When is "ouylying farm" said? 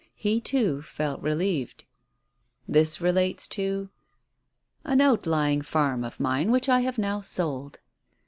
4.97-6.03